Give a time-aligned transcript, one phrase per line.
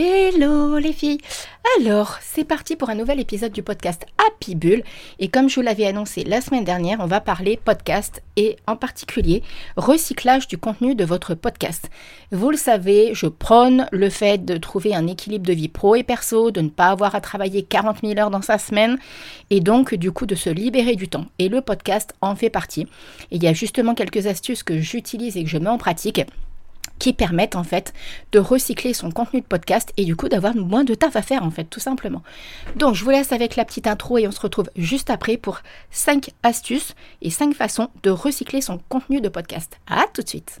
[0.00, 1.18] Hello les filles
[1.80, 4.84] Alors, c'est parti pour un nouvel épisode du podcast Happy Bull.
[5.18, 8.76] Et comme je vous l'avais annoncé la semaine dernière, on va parler podcast et en
[8.76, 9.42] particulier
[9.76, 11.90] recyclage du contenu de votre podcast.
[12.30, 16.04] Vous le savez, je prône le fait de trouver un équilibre de vie pro et
[16.04, 18.98] perso, de ne pas avoir à travailler 40 000 heures dans sa semaine
[19.50, 21.26] et donc du coup de se libérer du temps.
[21.40, 22.82] Et le podcast en fait partie.
[23.32, 26.24] Et il y a justement quelques astuces que j'utilise et que je mets en pratique
[26.98, 27.92] qui permettent en fait
[28.32, 31.42] de recycler son contenu de podcast et du coup d'avoir moins de taf à faire
[31.42, 32.22] en fait tout simplement.
[32.76, 35.60] Donc je vous laisse avec la petite intro et on se retrouve juste après pour
[35.90, 39.78] 5 astuces et 5 façons de recycler son contenu de podcast.
[39.86, 40.60] À tout de suite.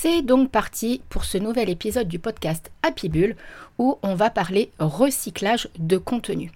[0.00, 3.34] C'est donc parti pour ce nouvel épisode du podcast Happy Bull
[3.78, 6.52] où on va parler recyclage de contenu.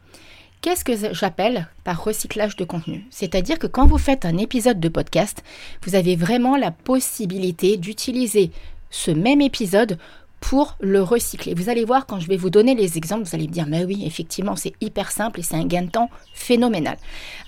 [0.61, 3.05] Qu'est-ce que j'appelle par recyclage de contenu?
[3.11, 5.43] C'est-à-dire que quand vous faites un épisode de podcast,
[5.85, 8.53] vous avez vraiment la possibilité d'utiliser
[8.91, 9.98] ce même épisode
[10.39, 11.55] pour le recycler.
[11.55, 13.85] Vous allez voir quand je vais vous donner les exemples, vous allez me dire mais
[13.85, 16.97] oui, effectivement, c'est hyper simple et c'est un gain de temps phénoménal.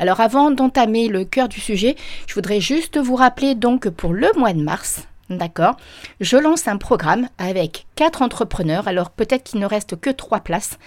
[0.00, 1.94] Alors avant d'entamer le cœur du sujet,
[2.26, 5.76] je voudrais juste vous rappeler donc que pour le mois de mars, D'accord
[6.20, 8.88] Je lance un programme avec quatre entrepreneurs.
[8.88, 10.78] Alors peut-être qu'il ne reste que trois places.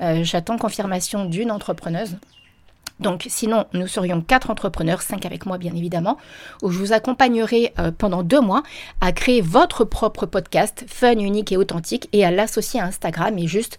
[0.00, 2.16] Euh, j'attends confirmation d'une entrepreneuse.
[3.00, 6.18] Donc sinon, nous serions quatre entrepreneurs, cinq avec moi bien évidemment,
[6.62, 8.62] où je vous accompagnerai euh, pendant deux mois
[9.00, 13.36] à créer votre propre podcast fun, unique et authentique et à l'associer à Instagram.
[13.38, 13.78] Et juste,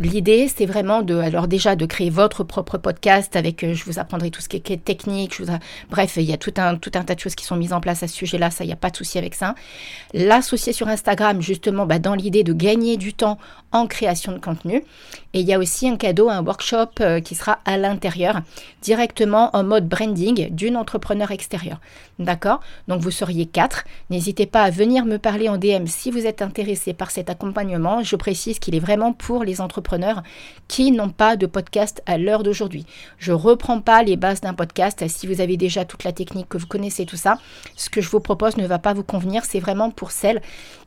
[0.00, 3.98] l'idée, c'est vraiment de, alors déjà de créer votre propre podcast avec, euh, je vous
[3.98, 5.52] apprendrai tout ce qui est, technique, je vous
[5.90, 7.80] bref, il y a tout un, tout un tas de choses qui sont mises en
[7.80, 9.54] place à ce sujet-là, ça, il n'y a pas de souci avec ça.
[10.12, 13.38] L'associer sur Instagram, justement, bah, dans l'idée de gagner du temps
[13.72, 14.84] en création de contenu.
[15.34, 18.41] Et il y a aussi un cadeau, un workshop euh, qui sera à l'intérieur
[18.82, 21.80] directement en mode branding d'une entrepreneur extérieure.
[22.18, 22.60] D'accord?
[22.88, 23.84] Donc vous seriez quatre.
[24.10, 28.02] N'hésitez pas à venir me parler en DM si vous êtes intéressé par cet accompagnement.
[28.02, 30.22] Je précise qu'il est vraiment pour les entrepreneurs
[30.68, 32.86] qui n'ont pas de podcast à l'heure d'aujourd'hui.
[33.18, 35.06] Je reprends pas les bases d'un podcast.
[35.08, 37.38] Si vous avez déjà toute la technique, que vous connaissez tout ça,
[37.76, 39.44] ce que je vous propose ne va pas vous convenir.
[39.44, 40.40] C'est vraiment pour celles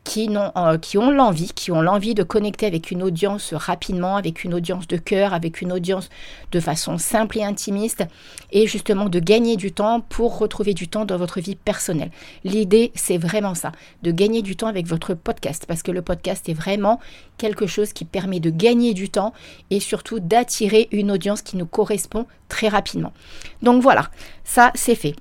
[0.04, 4.16] qui, ont, euh, qui ont l'envie, qui ont l'envie de connecter avec une audience rapidement,
[4.16, 6.10] avec une audience de cœur, avec une audience
[6.52, 8.04] de façon simple et intimiste,
[8.52, 12.12] et justement de gagner du temps pour retrouver du temps dans votre vie personnelle.
[12.44, 13.72] L'idée, c'est vraiment ça,
[14.04, 17.00] de gagner du temps avec votre podcast, parce que le podcast est vraiment
[17.38, 19.34] quelque chose qui permet de gagner du temps
[19.70, 23.14] et surtout d'attirer une audience qui nous correspond très rapidement.
[23.62, 24.10] Donc voilà,
[24.44, 25.16] ça c'est fait.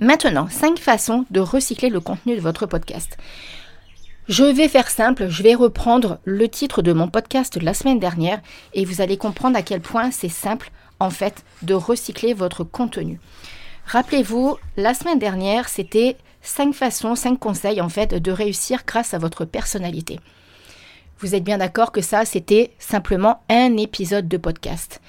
[0.00, 3.16] Maintenant, cinq façons de recycler le contenu de votre podcast.
[4.26, 7.98] Je vais faire simple, je vais reprendre le titre de mon podcast de la semaine
[7.98, 8.40] dernière
[8.72, 10.70] et vous allez comprendre à quel point c'est simple
[11.00, 13.20] en fait de recycler votre contenu.
[13.86, 19.18] Rappelez-vous, la semaine dernière, c'était cinq façons, cinq conseils en fait de réussir grâce à
[19.18, 20.20] votre personnalité.
[21.18, 25.00] Vous êtes bien d'accord que ça, c'était simplement un épisode de podcast.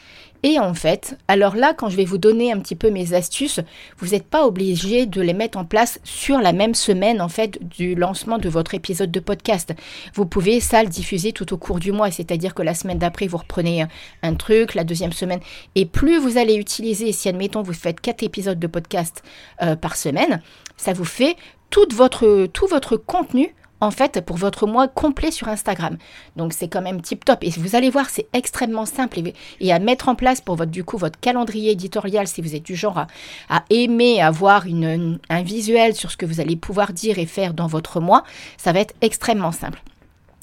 [0.47, 3.61] Et en fait, alors là, quand je vais vous donner un petit peu mes astuces,
[3.97, 7.57] vous n'êtes pas obligé de les mettre en place sur la même semaine, en fait,
[7.67, 9.73] du lancement de votre épisode de podcast.
[10.13, 13.25] Vous pouvez ça le diffuser tout au cours du mois, c'est-à-dire que la semaine d'après,
[13.25, 13.87] vous reprenez
[14.21, 15.39] un truc, la deuxième semaine,
[15.73, 19.23] et plus vous allez utiliser, si admettons, vous faites quatre épisodes de podcast
[19.63, 20.43] euh, par semaine,
[20.77, 21.37] ça vous fait
[21.71, 25.97] tout votre, tout votre contenu en fait pour votre mois complet sur Instagram.
[26.35, 27.39] Donc c'est quand même tip top.
[27.43, 29.19] Et vous allez voir, c'est extrêmement simple
[29.59, 32.63] et, à mettre en place pour votre, du coup, votre calendrier éditorial si vous êtes
[32.63, 33.05] du genre
[33.49, 37.67] à, aimer avoir un visuel sur ce que vous allez pouvoir dire et faire dans
[37.67, 38.23] votre mois.
[38.57, 39.81] Ça va être extrêmement simple.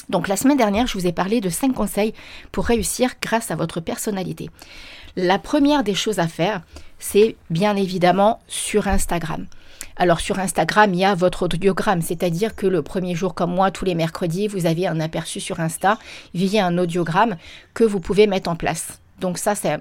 [0.08, 2.12] Donc la semaine dernière, je vous ai parlé de 5 conseils
[2.50, 4.50] pour réussir grâce à votre personnalité.
[5.16, 6.62] La première des choses à faire,
[7.02, 9.46] c'est bien évidemment sur Instagram.
[9.96, 13.72] Alors sur Instagram, il y a votre audiogramme, c'est-à-dire que le premier jour comme moi,
[13.72, 15.98] tous les mercredis, vous avez un aperçu sur Insta
[16.32, 17.36] via un audiogramme
[17.74, 19.00] que vous pouvez mettre en place.
[19.20, 19.78] Donc ça, c'est,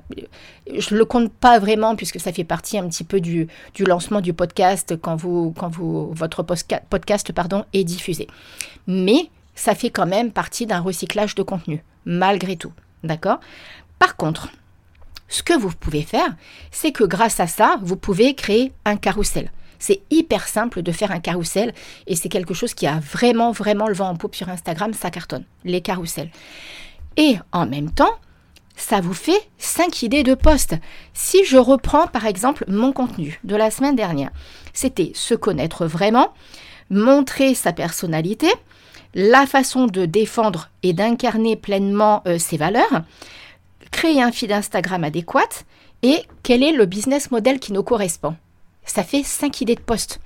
[0.75, 3.83] je ne le compte pas vraiment puisque ça fait partie un petit peu du, du
[3.83, 8.27] lancement du podcast quand, vous, quand vous, votre podcast pardon, est diffusé.
[8.87, 12.73] Mais ça fait quand même partie d'un recyclage de contenu, malgré tout.
[13.03, 13.39] D'accord?
[13.99, 14.49] Par contre,
[15.31, 16.35] ce que vous pouvez faire,
[16.71, 19.49] c'est que grâce à ça, vous pouvez créer un carrousel.
[19.79, 21.73] C'est hyper simple de faire un carrousel
[22.05, 25.09] et c'est quelque chose qui a vraiment, vraiment le vent en poupe sur Instagram, ça
[25.09, 26.29] cartonne, les carousels.
[27.15, 28.13] Et en même temps,
[28.75, 30.75] ça vous fait 5 idées de posts.
[31.13, 34.31] Si je reprends par exemple mon contenu de la semaine dernière,
[34.73, 36.33] c'était se connaître vraiment,
[36.89, 38.47] montrer sa personnalité,
[39.13, 43.03] la façon de défendre et d'incarner pleinement euh, ses valeurs,
[43.91, 45.63] créer un feed Instagram adéquat
[46.03, 48.35] et quel est le business model qui nous correspond
[48.85, 50.19] ça fait 5 idées de poste.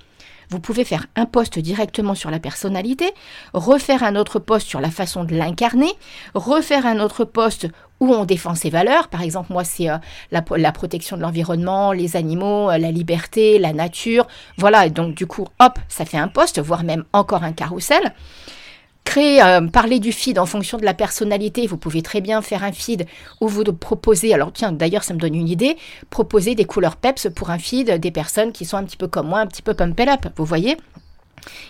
[0.50, 3.12] Vous pouvez faire un poste directement sur la personnalité,
[3.54, 5.92] refaire un autre poste sur la façon de l'incarner,
[6.36, 7.68] refaire un autre poste
[8.00, 9.08] où on défend ses valeurs.
[9.08, 9.98] Par exemple, moi, c'est euh,
[10.32, 14.28] la, protection de l'environnement, les animaux, euh, la liberté, la nature.
[14.58, 18.14] Voilà, et donc du coup, hop, ça fait un poste, voire même encore un carrousel.
[19.06, 21.68] Créer, euh, parler du feed en fonction de la personnalité.
[21.68, 23.06] Vous pouvez très bien faire un feed
[23.40, 25.78] où vous proposez, alors tiens, d'ailleurs, ça me donne une idée,
[26.10, 29.30] proposer des couleurs peps pour un feed des personnes qui sont un petit peu comme
[29.30, 30.76] moi, un petit peu pump up, vous voyez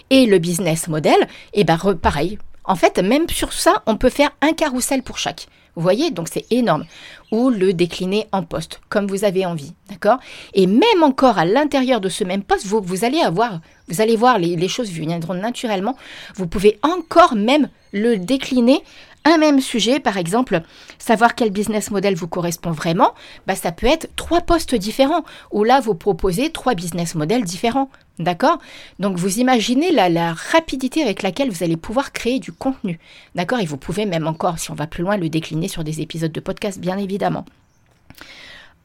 [0.09, 2.39] Et le business model, eh ben pareil.
[2.63, 5.47] En fait, même sur ça, on peut faire un carrousel pour chaque.
[5.75, 6.85] Vous voyez, donc c'est énorme.
[7.31, 10.19] Ou le décliner en poste, comme vous avez envie, d'accord?
[10.53, 14.39] Et même encore à l'intérieur de ce même poste, vous, allez avoir, vous allez voir,
[14.39, 15.97] les, choses viendront naturellement.
[16.35, 18.83] Vous pouvez encore même le décliner
[19.25, 20.61] un même sujet, par exemple,
[20.99, 23.13] savoir quel business model vous correspond vraiment,
[23.47, 27.89] bah, ça peut être trois postes différents, où là, vous proposez trois business models différents.
[28.17, 28.59] D'accord?
[28.99, 32.99] Donc, vous imaginez la, rapidité avec laquelle vous allez pouvoir créer du contenu.
[33.35, 33.59] D'accord?
[33.59, 36.31] Et vous pouvez même encore, si on va plus loin, le décliner sur des épisodes
[36.31, 37.45] de podcast, bien évidemment.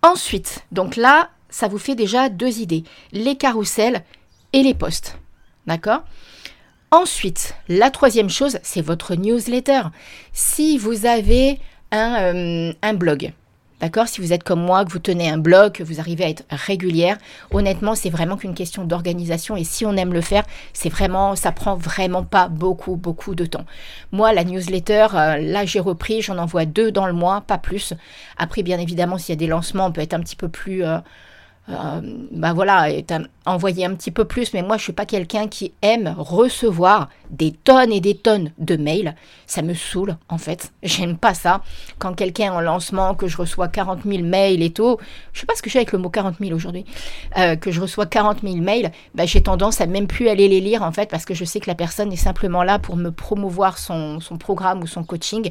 [0.02, 4.02] Ensuite, donc là, ça vous fait déjà deux idées, les carousels
[4.52, 5.18] et les posts.
[5.66, 6.02] D'accord?
[6.90, 9.82] Ensuite, la troisième chose, c'est votre newsletter.
[10.32, 11.60] Si vous avez
[11.92, 13.32] un, euh, un blog,
[13.80, 14.08] D'accord?
[14.08, 16.44] Si vous êtes comme moi, que vous tenez un blog, que vous arrivez à être
[16.50, 17.16] régulière,
[17.50, 21.50] honnêtement, c'est vraiment qu'une question d'organisation et si on aime le faire, c'est vraiment, ça
[21.50, 23.64] prend vraiment pas beaucoup, beaucoup de temps.
[24.12, 27.94] Moi, la newsletter, euh, là, j'ai repris, j'en envoie deux dans le mois, pas plus.
[28.36, 30.84] Après, bien évidemment, s'il y a des lancements, on peut être un petit peu plus.
[30.84, 30.98] Euh,
[31.68, 32.00] euh,
[32.32, 32.88] bah voilà,
[33.46, 37.52] envoyer un petit peu plus, mais moi je suis pas quelqu'un qui aime recevoir des
[37.52, 39.14] tonnes et des tonnes de mails.
[39.46, 40.72] Ça me saoule en fait.
[40.82, 41.62] J'aime pas ça.
[41.98, 44.96] Quand quelqu'un en lancement, que je reçois 40 000 mails et tout,
[45.32, 46.84] je sais pas ce que j'ai avec le mot 40 000 aujourd'hui,
[47.38, 50.60] euh, que je reçois 40 000 mails, bah, j'ai tendance à même plus aller les
[50.60, 53.10] lire en fait parce que je sais que la personne est simplement là pour me
[53.10, 55.50] promouvoir son, son programme ou son coaching.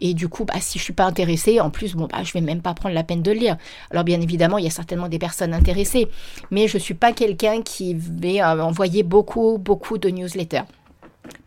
[0.00, 2.40] Et du coup, bah, si je suis pas intéressée, en plus, bon, bah, je vais
[2.40, 3.56] même pas prendre la peine de le lire.
[3.90, 6.08] Alors bien évidemment, il y a certainement des personnes intéressées,
[6.50, 10.62] mais je suis pas quelqu'un qui va euh, envoyer beaucoup, beaucoup de newsletters.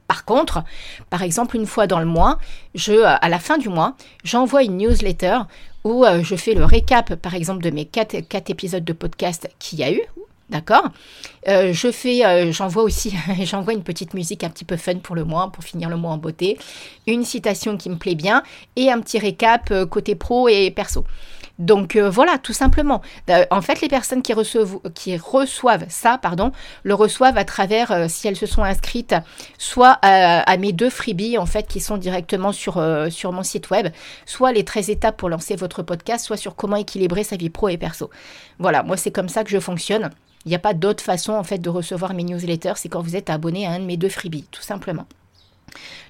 [0.08, 0.64] Par contre,
[1.10, 2.40] par exemple, une fois dans le mois,
[2.76, 5.40] je, euh, à la fin du mois, j'envoie une newsletter
[5.84, 8.16] où euh, je fais le récap, par exemple, de mes quatre,
[8.50, 10.02] épisodes de podcast qu'il y a eu.
[10.50, 10.86] D'accord?
[11.46, 13.14] Je fais, j'envoie aussi,
[13.44, 16.12] j'envoie une petite musique un petit peu fun pour le mois, pour finir le mois
[16.12, 16.58] en beauté,
[17.06, 18.44] une citation qui me plaît bien
[18.78, 21.04] et un petit récap côté pro et perso.
[21.60, 23.02] Donc euh, voilà, tout simplement.
[23.30, 26.52] Euh, en fait, les personnes qui reçoivent, ça, pardon,
[26.84, 29.16] le reçoivent à travers, euh, si elles se sont inscrites,
[29.58, 33.88] soit à mes deux freebies, en fait, qui sont directement sur, sur mon site web,
[34.26, 37.70] soit les 13 étapes pour lancer votre podcast, soit sur comment équilibrer sa vie pro
[37.70, 38.10] et perso.
[38.60, 40.10] Voilà, moi, c'est comme ça que je fonctionne.
[40.46, 43.16] Il n'y a pas d'autre façon, en fait, de recevoir mes newsletters, c'est quand vous
[43.16, 45.06] êtes abonné à un de mes deux freebies, tout simplement.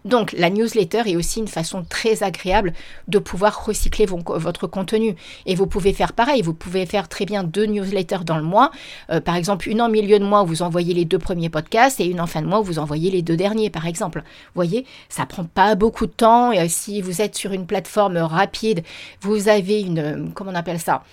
[0.06, 2.74] Donc la newsletter est aussi une façon très agréable
[3.08, 5.16] de pouvoir recycler votre contenu.
[5.46, 8.72] Et vous pouvez faire pareil, vous pouvez faire très bien deux newsletters dans le mois.
[9.10, 12.06] Euh, par exemple, une en milieu de mois vous envoyez les deux premiers podcasts et
[12.06, 14.20] une en fin de mois vous envoyez les deux derniers, par exemple.
[14.20, 16.52] Vous voyez, ça prend pas beaucoup de temps.
[16.52, 18.84] Et si vous êtes sur une plateforme rapide,
[19.22, 21.04] vous avez une, comment on appelle ça,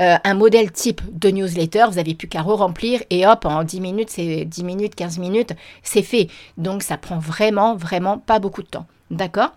[0.00, 3.80] euh, un modèle type de newsletter, vous n'avez plus qu'à re-remplir et hop, en 10
[3.80, 5.52] minutes, c'est 10 minutes, 15 minutes,
[5.82, 6.28] c'est fait.
[6.56, 8.86] Donc ça prend vraiment, vraiment pas beaucoup de temps.
[9.10, 9.52] D'accord?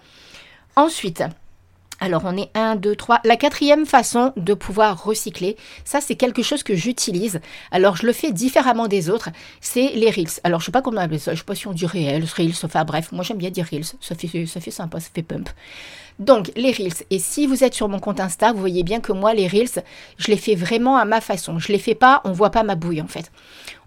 [0.75, 1.23] Ensuite,
[1.99, 3.21] alors on est 1, 2, 3.
[3.23, 7.41] La quatrième façon de pouvoir recycler, ça c'est quelque chose que j'utilise.
[7.71, 9.29] Alors je le fais différemment des autres,
[9.61, 10.39] c'est les Reels.
[10.43, 12.53] Alors je sais pas comment on ça, je sais pas si on dit Reels, Reels,
[12.63, 15.49] enfin bref, moi j'aime bien dire Reels, ça fait, ça fait sympa, ça fait pump.
[16.19, 17.05] Donc, les Reels.
[17.11, 19.83] Et si vous êtes sur mon compte Insta, vous voyez bien que moi, les Reels,
[20.17, 21.59] je les fais vraiment à ma façon.
[21.59, 23.31] Je les fais pas, on voit pas ma bouille en fait.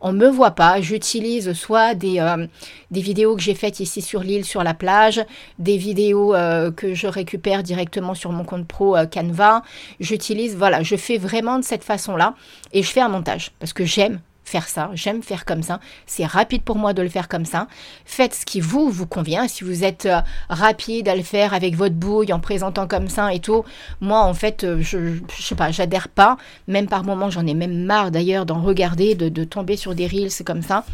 [0.01, 0.81] on me voit pas.
[0.81, 2.47] J'utilise soit des, euh,
[2.91, 5.25] des vidéos que j'ai faites ici sur l'île, sur la plage,
[5.59, 9.63] des vidéos euh, que je récupère directement sur mon compte pro Canva.
[9.99, 12.35] J'utilise, voilà, je fais vraiment de cette façon-là
[12.73, 16.27] et je fais un montage parce que j'aime faire ça, j'aime faire comme ça, c'est
[16.27, 17.69] rapide pour moi de le faire comme ça.
[18.05, 19.49] Faites ce qui vous vous convient.
[19.49, 23.33] Si vous êtes euh, rapide à le faire avec votre bouille en présentant comme ça
[23.33, 23.65] et tout,
[24.01, 26.37] moi en fait, euh, je, sais pas, j'adhère pas.
[26.67, 30.07] Même par moments, j'en ai même marre d'ailleurs d'en regarder, de, de tomber sur des
[30.07, 30.85] reels comme ça.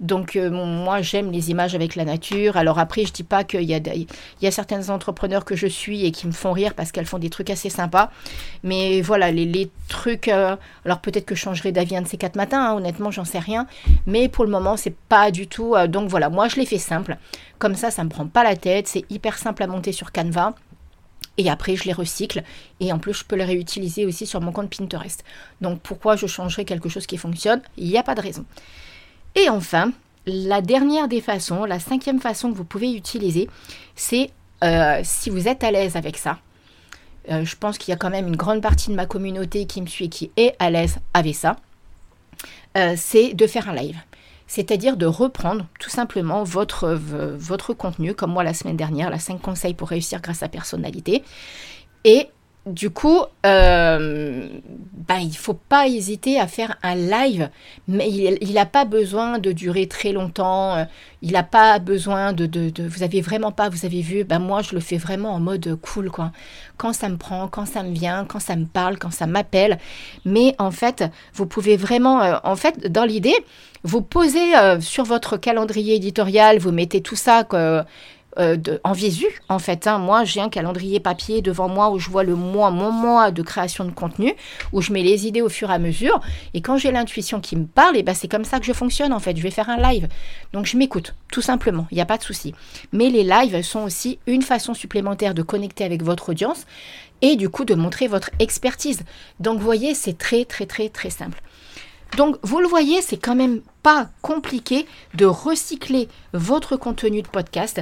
[0.00, 2.56] Donc euh, moi j'aime les images avec la nature.
[2.56, 3.80] Alors après je dis pas qu'il y a,
[4.40, 7.28] il certains entrepreneurs que je suis et qui me font rire parce qu'elles font des
[7.28, 8.10] trucs assez sympas.
[8.62, 10.28] Mais voilà les, trucs.
[10.28, 12.70] Euh, alors peut-être que je changerai d'avis un de ces quatre matins.
[12.70, 13.66] Hein, honnêtement j'en sais rien.
[14.06, 15.74] Mais pour le moment c'est pas du tout.
[15.74, 17.18] Euh, donc voilà moi je l'ai fait simple.
[17.58, 18.88] Comme ça ça me prend pas la tête.
[18.88, 20.54] C'est hyper simple à monter sur Canva.
[21.36, 22.42] Et après, je les recycle.
[22.80, 25.24] Et en plus, je peux les réutiliser aussi sur mon compte Pinterest.
[25.62, 27.62] Donc, pourquoi je changerais quelque chose qui fonctionne?
[27.78, 28.44] Il n'y a pas de raison.
[29.34, 29.92] Et enfin,
[30.26, 33.48] la dernière des façons, la cinquième façon que vous pouvez utiliser,
[33.94, 34.30] c'est
[34.62, 36.38] euh, si vous êtes à l'aise avec ça.
[37.30, 39.80] Euh, je pense qu'il y a quand même une grande partie de ma communauté qui
[39.82, 41.56] me suit et qui est à l'aise avec ça.
[42.76, 43.96] Euh, c'est de faire un live.
[44.46, 46.98] C'est-à-dire de reprendre tout simplement votre,
[47.74, 51.22] contenu, comme moi la semaine dernière, la 5 conseils pour réussir grâce à personnalité,
[52.04, 52.28] et
[52.66, 53.20] du coup,
[55.10, 57.50] bah, il ne faut pas hésiter à faire un live,
[57.88, 60.84] mais il n'a pas besoin de durer très longtemps, euh,
[61.20, 64.62] il n'a pas besoin de, de, Vous avez vraiment pas, vous avez vu, bah, moi
[64.62, 66.30] je le fais vraiment en mode cool, quoi.
[66.76, 69.80] Quand ça me prend, quand ça me vient, quand ça me parle, quand ça m'appelle.
[70.24, 71.02] Mais en fait,
[71.34, 73.34] vous pouvez vraiment, euh, en fait, dans l'idée,
[73.82, 77.44] vous posez sur votre calendrier éditorial, vous mettez tout ça,
[78.38, 79.86] euh, en visu, en fait.
[79.86, 79.98] Hein.
[79.98, 83.42] Moi, j'ai un calendrier papier devant moi où je vois le mois, mon mois de
[83.42, 84.34] création de contenu,
[84.72, 86.20] où je mets les idées au fur et à mesure.
[86.54, 88.72] Et quand j'ai l'intuition qui me parle, et eh ben c'est comme ça que je
[88.72, 89.36] fonctionne, en fait.
[89.36, 90.08] Je vais faire un live.
[90.52, 91.86] Donc, je m'écoute, tout simplement.
[91.90, 92.54] Il n'y a pas de souci.
[92.92, 96.66] Mais les lives sont aussi une façon supplémentaire de connecter avec votre audience
[97.22, 99.00] et du coup de montrer votre expertise.
[99.40, 101.40] Donc, vous voyez, c'est très, très, très, très simple.
[102.16, 107.80] Donc, vous le voyez, c'est quand même pas compliqué de recycler votre contenu de podcast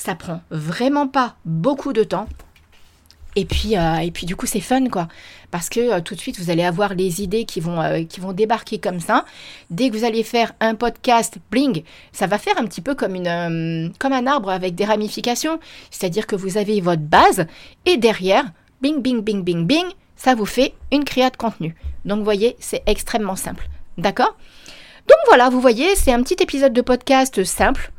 [0.00, 2.26] ça prend vraiment pas beaucoup de temps.
[3.36, 5.08] Et puis, euh, et puis du coup, c'est fun, quoi.
[5.50, 8.18] Parce que euh, tout de suite, vous allez avoir les idées qui vont, euh, qui
[8.18, 9.26] vont débarquer comme ça.
[9.68, 13.12] Dès que vous allez faire un podcast, bling, ça va faire un petit peu comme,
[13.98, 15.60] comme un arbre avec des ramifications.
[15.90, 17.46] C'est-à-dire que vous avez votre base
[17.84, 18.46] et derrière,
[18.80, 21.76] bing, bing, bing, bing, bing, ça vous fait une créa de contenu.
[22.06, 23.68] Donc, vous voyez, c'est extrêmement simple.
[23.98, 24.34] D'accord?
[25.06, 27.92] Donc voilà, vous voyez, c'est un petit épisode de podcast simple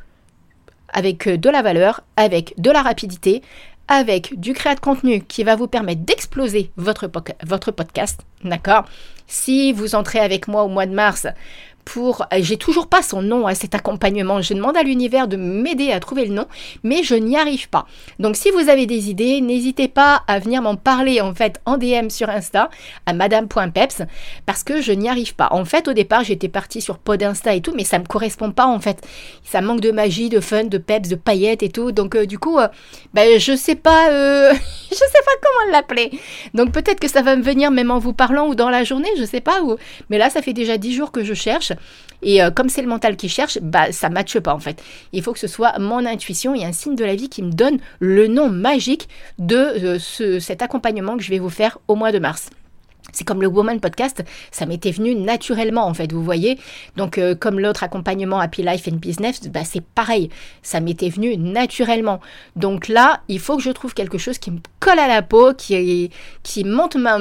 [0.93, 3.41] avec euh, de la valeur, avec de la rapidité,
[3.87, 7.09] avec du créa de contenu qui va vous permettre d'exploser votre,
[7.43, 8.21] votre podcast.
[8.43, 8.85] D'accord?
[9.27, 11.27] Si vous entrez avec moi au mois de mars
[11.85, 12.25] pour...
[12.39, 14.41] J'ai toujours pas son nom à cet accompagnement.
[14.41, 16.45] Je demande à l'univers de m'aider à trouver le nom,
[16.83, 17.85] mais je n'y arrive pas.
[18.19, 21.77] Donc si vous avez des idées, n'hésitez pas à venir m'en parler en fait en
[21.77, 22.69] DM sur Insta
[23.05, 24.03] à madame.peps
[24.45, 25.49] parce que je n'y arrive pas.
[25.51, 28.51] En fait, au départ, j'étais partie sur Pod Insta et tout, mais ça me correspond
[28.51, 29.05] pas en fait.
[29.43, 31.91] Ça manque de magie, de fun, de peps, de paillettes et tout.
[31.91, 32.67] Donc euh, du coup, euh,
[33.13, 34.53] ben, je sais pas, euh,
[34.89, 36.11] je sais pas comment l'appeler.
[36.53, 39.09] Donc peut-être que ça va me venir même en vous parlant ou dans la journée,
[39.17, 39.59] je sais pas.
[40.09, 41.70] Mais là, ça fait déjà dix jours que je cherche.
[42.21, 44.81] Et euh, comme c'est le mental qui cherche, bah ça matche pas en fait.
[45.11, 47.51] Il faut que ce soit mon intuition et un signe de la vie qui me
[47.51, 49.09] donne le nom magique
[49.39, 52.49] de euh, ce, cet accompagnement que je vais vous faire au mois de mars.
[53.13, 56.59] C'est comme le Woman Podcast, ça m'était venu naturellement en fait, vous voyez.
[56.95, 60.29] Donc euh, comme l'autre accompagnement Happy Life and Business, bah, c'est pareil,
[60.61, 62.21] ça m'était venu naturellement.
[62.55, 65.53] Donc là, il faut que je trouve quelque chose qui me colle à la peau,
[65.53, 66.11] qui,
[66.43, 67.17] qui montre ma,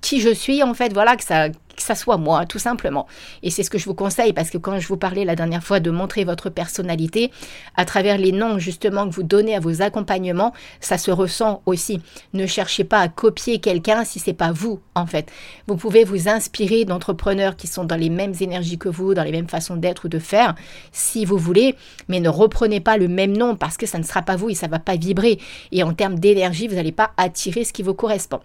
[0.00, 1.48] qui je suis en fait, voilà, que ça
[1.80, 3.06] que ça soit moi, tout simplement.
[3.42, 5.64] Et c'est ce que je vous conseille, parce que quand je vous parlais la dernière
[5.64, 7.30] fois de montrer votre personnalité,
[7.76, 12.00] à travers les noms justement que vous donnez à vos accompagnements, ça se ressent aussi.
[12.34, 15.30] Ne cherchez pas à copier quelqu'un si c'est pas vous, en fait.
[15.66, 19.32] Vous pouvez vous inspirer d'entrepreneurs qui sont dans les mêmes énergies que vous, dans les
[19.32, 20.54] mêmes façons d'être ou de faire,
[20.92, 21.76] si vous voulez,
[22.08, 24.54] mais ne reprenez pas le même nom parce que ça ne sera pas vous et
[24.54, 25.38] ça va pas vibrer.
[25.72, 28.40] Et en termes d'énergie, vous n'allez pas attirer ce qui vous correspond.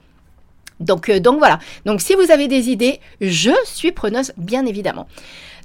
[0.79, 1.59] Donc, euh, donc voilà.
[1.85, 5.07] Donc si vous avez des idées, je suis preneuse, bien évidemment.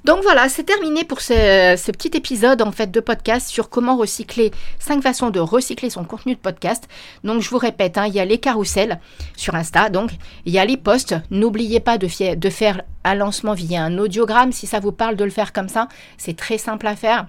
[0.03, 4.49] Donc voilà, c'est terminé pour ce, petit épisode en fait de podcast sur comment recycler,
[4.79, 6.87] cinq façons de recycler son contenu de podcast.
[7.23, 8.99] Donc je vous répète, hein, il y a les carousels
[9.37, 10.09] sur Insta, donc
[10.45, 11.13] il y a les posts.
[11.29, 12.07] N'oubliez pas de
[12.49, 15.87] faire un lancement via un audiogramme si ça vous parle de le faire comme ça.
[16.17, 17.27] C'est très simple à faire.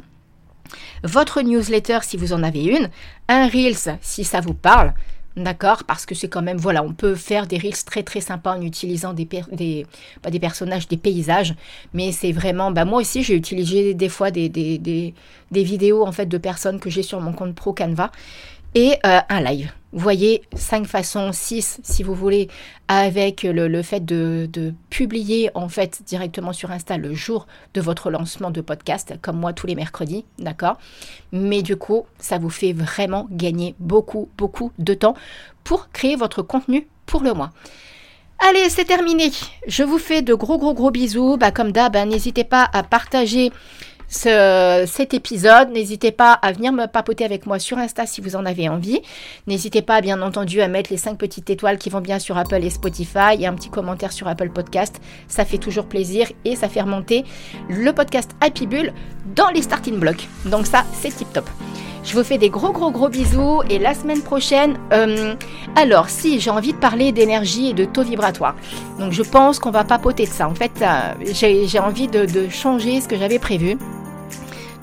[1.05, 2.89] Votre newsletter si vous en avez une,
[3.29, 4.95] un Reels si ça vous parle.
[5.37, 5.85] D'accord?
[5.85, 8.63] Parce que c'est quand même, voilà, on peut faire des reels très très sympas en
[8.63, 9.87] utilisant des, des,
[10.21, 11.55] pas des personnages, des paysages.
[11.95, 15.15] Mais c'est vraiment, bah moi aussi j'ai utilisé des fois des, des,
[15.51, 18.11] vidéos en fait de personnes que j'ai sur mon compte pro Canva
[18.75, 19.73] et euh, un live.
[19.93, 22.49] Vous voyez, 5 façons, 6 si vous voulez,
[22.89, 24.49] avec le, fait de,
[24.89, 29.53] publier en fait directement sur Insta le jour de votre lancement de podcast, comme moi
[29.53, 30.79] tous les mercredis, d'accord?
[31.31, 35.15] Mais du coup, ça vous fait vraiment gagner beaucoup, beaucoup de temps
[35.63, 37.51] pour créer votre contenu pour le mois.
[38.49, 39.31] Allez, c'est terminé.
[39.69, 41.37] Je vous fais de gros, gros, gros bisous.
[41.37, 43.53] Bah, comme d'hab, hein, n'hésitez pas à partager
[44.13, 45.71] cet épisode.
[45.71, 49.01] N'hésitez pas à venir me papoter avec moi sur Insta si vous en avez envie.
[49.47, 52.63] N'hésitez pas, bien entendu, à mettre les 5 petites étoiles qui vont bien sur Apple
[52.63, 55.01] et Spotify et un petit commentaire sur Apple Podcast.
[55.29, 57.25] Ça fait toujours plaisir et ça fait remonter
[57.69, 58.93] le podcast Happy Bull
[59.35, 60.29] dans les starting blocks.
[60.47, 61.49] Donc ça, c'est tip top.
[62.05, 65.35] Je vous fais des gros gros gros bisous et la semaine prochaine, euh,
[65.77, 68.57] alors si j'ai envie de parler d'énergie et de taux vibratoire.
[68.99, 70.49] Donc je pense qu'on va papoter de ça.
[70.49, 73.79] En fait, euh, j'ai envie de, de changer ce que j'avais prévu.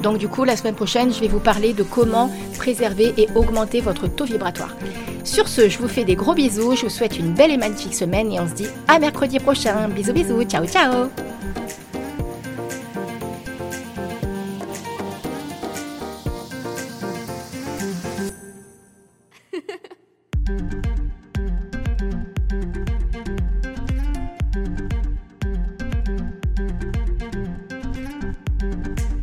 [0.02, 3.82] Donc du coup, la semaine prochaine, je vais vous parler de comment préserver et augmenter
[3.82, 4.76] votre taux vibratoire.
[5.24, 7.94] Sur ce, je vous fais des gros bisous, je vous souhaite une belle et magnifique
[7.94, 9.90] semaine et on se dit à mercredi prochain.
[9.90, 11.10] Bisous bisous, ciao ciao